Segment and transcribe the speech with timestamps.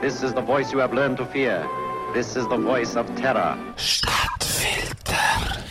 [0.00, 1.68] This is the voice you have learned to fear.
[2.14, 3.58] This is the voice of terror.
[3.76, 5.64] Stadtfilter.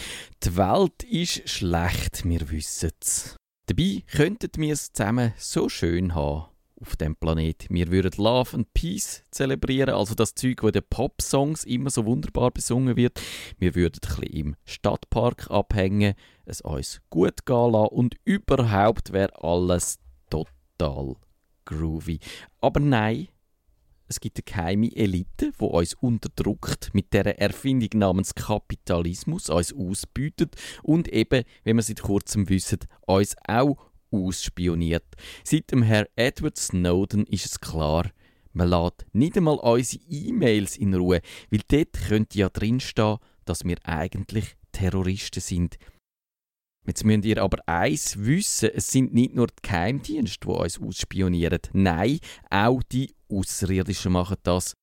[0.44, 3.38] Die Welt ist schlecht, wir wissen es.
[3.68, 6.48] Dabei könnten wir es zusammen so schön haben
[6.82, 7.68] auf dem Planet.
[7.70, 12.06] Wir würden Love and Peace zelebrieren, also das Zeug, wo in den Pop-Songs immer so
[12.06, 13.22] wunderbar besungen wird.
[13.58, 19.42] Wir würden ein bisschen im Stadtpark abhängen, es uns gut gehen lassen und überhaupt wäre
[19.42, 20.00] alles
[20.30, 21.16] total
[21.64, 22.20] groovy.
[22.60, 23.30] Aber nein,
[24.08, 30.56] es gibt eine geheime Elite, die uns unterdrückt, mit der Erfindung namens Kapitalismus uns ausbietet
[30.84, 33.78] und eben, wenn wir seit kurzem wissen, uns auch
[34.12, 35.06] ausspioniert.
[35.44, 38.10] Seit dem Herr Edward Snowden ist es klar,
[38.54, 41.22] man lässt nicht einmal unsere E-Mails in Ruhe,
[41.52, 45.78] weil dort könnte ja drinstehen, dass wir eigentlich Terroristen sind.
[46.88, 51.60] Jetzt müsst ihr aber eins wissen, es sind nicht nur die Geheimdienste, die uns ausspionieren.
[51.74, 54.74] Nein, auch die Außerirdischen machen das.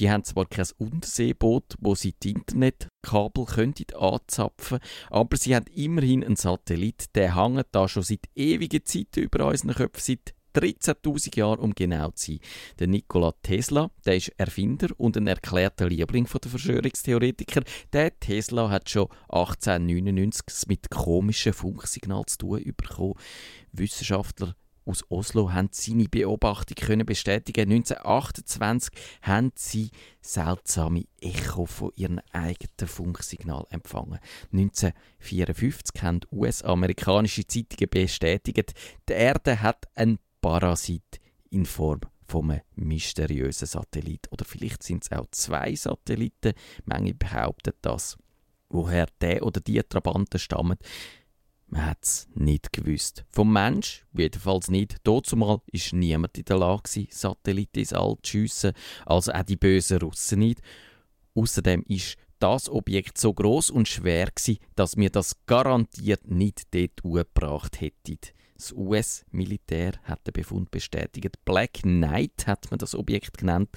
[0.00, 6.24] Die haben zwar kein Unterseeboot, wo sie die Internetkabel könnten anzapfen aber sie haben immerhin
[6.24, 11.58] einen Satellit, der hängt da schon seit ewigen Zeiten über unseren Köpfen, seit 13.000 Jahren,
[11.58, 12.40] um genau zu sein.
[12.78, 17.62] Der Nikola Tesla, der ist Erfinder und ein erklärter Liebling der Verschwörungstheoretiker.
[17.92, 23.14] Der Tesla hat schon 1899 mit komischen Funksignalen zu tun bekommen.
[23.72, 24.54] Wissenschaftler
[24.86, 27.72] aus Oslo haben seine Beobachtung können bestätigen.
[27.72, 29.90] 1928 haben sie
[30.20, 34.18] seltsame Echo von ihrem eigenen Funksignal empfangen.
[34.52, 38.74] 1954 haben US-amerikanische Zeitungen bestätigt,
[39.08, 42.00] die Erde hat einen Parasit in Form
[42.32, 44.30] einem mysteriösen Satellit.
[44.30, 46.54] Oder vielleicht sind es auch zwei Satelliten.
[46.84, 48.16] Manche behaupten das.
[48.68, 50.78] Woher der oder die Trabanten stammen,
[51.66, 53.24] man hat es nicht gewusst.
[53.30, 54.96] Vom Mensch jedenfalls nicht.
[55.04, 58.72] Dazumal ist niemand in der Lage, Satelliten ins All zu schiessen,
[59.06, 60.60] also auch die bösen Russen nicht.
[61.34, 67.02] Außerdem ist das Objekt so groß und schwer gewesen, dass wir das garantiert nicht dort
[67.02, 68.18] gebracht hätten.
[68.56, 71.44] Das US-Militär hat den Befund bestätigt.
[71.44, 73.70] Black Knight hat man das Objekt genannt.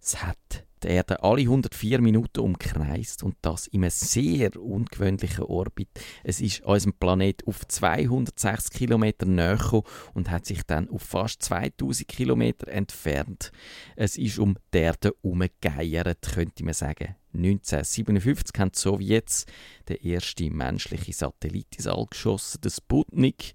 [0.00, 5.88] Es hat die Erde alle 104 Minuten umkreist und das in einem sehr ungewöhnlichen Orbit.
[6.24, 9.82] Es ist unserem Planet auf 260 Kilometer näher
[10.14, 13.52] und hat sich dann auf fast 2000 Kilometer entfernt.
[13.96, 17.16] Es ist um die Erde umgegeiert, könnte man sagen.
[17.34, 19.46] 1957 haben die Sowjets
[19.88, 23.54] den ersten menschlichen Satellit ins All geschossen, der Sputnik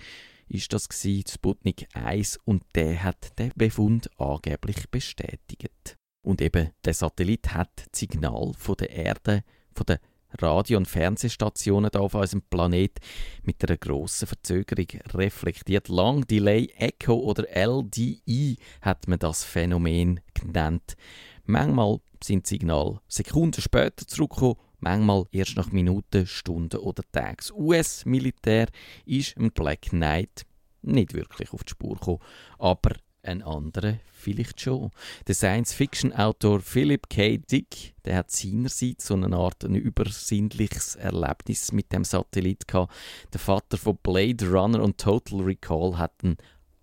[0.50, 5.98] ist das gewesen, Sputnik 1 und der hat den Befund angeblich bestätigt.
[6.28, 9.98] Und eben der Satellit hat das Signal von der Erde, von den
[10.34, 13.00] Radio- und Fernsehstationen auf unserem Planet
[13.44, 15.88] mit einer grossen Verzögerung reflektiert.
[15.88, 20.98] Long Delay Echo oder LDE hat man das Phänomen genannt.
[21.46, 27.38] Manchmal sind Signale Sekunden später zurückgekommen, manchmal erst nach Minuten, Stunden oder Tagen.
[27.38, 28.68] Das US-Militär
[29.06, 30.46] ist im Black Knight
[30.82, 32.20] nicht wirklich auf die Spur gekommen,
[32.60, 34.92] aber ein anderer vielleicht schon.
[35.28, 37.38] Der Science-Fiction-Autor Philip K.
[37.38, 42.94] Dick, der hat seinerseits so eine Art ein übersinnliches Erlebnis mit dem Satellit gehabt.
[43.34, 46.38] Der Vater von Blade Runner und Total Recall hat einen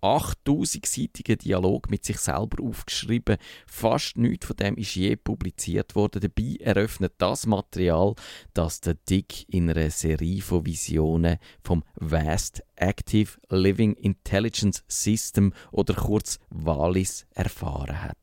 [0.05, 3.37] 8000-seitigen Dialog mit sich selber aufgeschrieben.
[3.65, 6.21] Fast nichts von dem ist je publiziert worden.
[6.21, 8.13] Dabei eröffnet das Material,
[8.53, 15.95] das der Dick in einer Serie von Visionen vom Vast Active Living Intelligence System oder
[15.95, 18.17] kurz WALIS erfahren hat.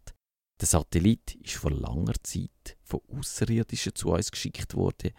[0.61, 5.11] Der Satellit ist vor langer Zeit von Außerirdischen zu uns geschickt worden.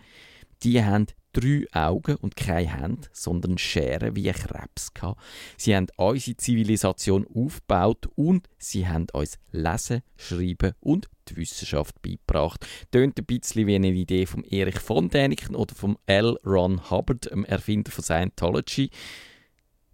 [0.63, 5.19] Die haben drei Augen und keine Hände, sondern Scheren wie ein Krebs gehabt.
[5.57, 12.65] Sie haben unsere Zivilisation aufgebaut und sie haben uns Lesen, Schreiben und die Wissenschaft beigebracht.
[12.91, 16.37] Tönt ein bisschen wie eine Idee von Erich von Däniken oder vom L.
[16.45, 18.89] Ron Hubbard, dem Erfinder von Scientology.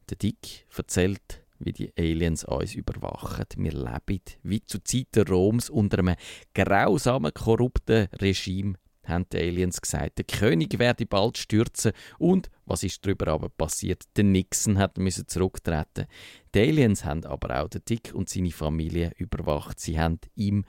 [0.10, 3.46] Der Dick erzählt, wie die Aliens uns überwachen.
[3.58, 6.16] Wir leben wie zu Zeiten Roms unter einem
[6.54, 8.76] grausamen, korrupten Regime
[9.10, 14.04] haben die Aliens gesagt, der König werde bald stürzen und was ist darüber aber passiert?
[14.16, 16.06] Der Nixon hat müssen zurücktreten.
[16.54, 19.80] Die Aliens haben aber auch den Dick und seine Familie überwacht.
[19.80, 20.66] Sie haben ihm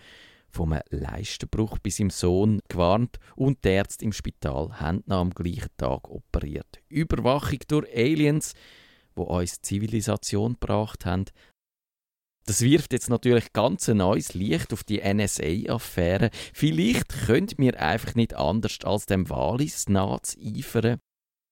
[0.50, 6.08] vom Leistenbruch bis im Sohn gewarnt und die Ärzte im Spital haben am gleichen Tag
[6.10, 6.81] operiert.
[6.88, 8.54] Überwachung durch Aliens,
[9.14, 11.26] wo uns Zivilisation gebracht haben,
[12.46, 16.31] das wirft jetzt natürlich ganz ein neues Licht auf die NSA-Affäre.
[16.52, 21.00] Vielleicht könnt mir einfach nicht anders als dem Wallis nachzueifern.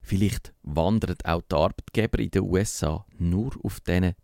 [0.02, 4.14] Vielleicht wandern auch die Arbeitgeber in den USA nur auf diesen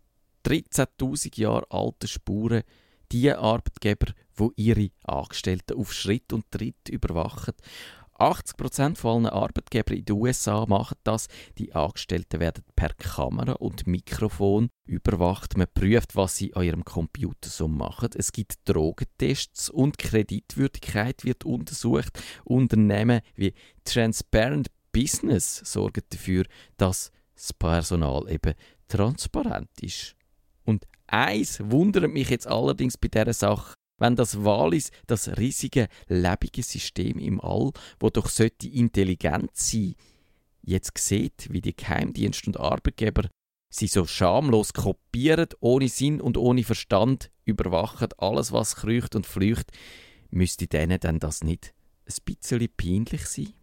[0.45, 2.63] 13.000 Jahre alten Spuren
[3.11, 7.53] die Arbeitgeber, wo ihre Angestellten auf Schritt und Tritt überwachen.
[8.19, 11.27] 80% von allen Arbeitgebern in den USA machen das.
[11.57, 15.57] Die Angestellten werden per Kamera und Mikrofon überwacht.
[15.57, 18.09] Man prüft, was sie an ihrem Computer so machen.
[18.15, 22.19] Es gibt Drogentests und Kreditwürdigkeit wird untersucht.
[22.43, 23.53] Unternehmen wie
[23.83, 26.45] Transparent Business sorgen dafür,
[26.77, 28.53] dass das Personal eben
[28.87, 30.15] transparent ist.
[30.63, 36.63] Und eins wundert mich jetzt allerdings bei dieser Sache, wenn das Wallis, das riesige, lebige
[36.63, 39.95] System im All, wo doch sollte intelligent sein,
[40.61, 43.29] jetzt sieht, wie die Geheimdienste und Arbeitgeber
[43.69, 49.71] sie so schamlos kopieren, ohne Sinn und ohne Verstand, überwachen alles, was kriecht und flücht,
[50.29, 51.73] müsste denen denn das nicht
[52.05, 53.53] ein bisschen peinlich sein?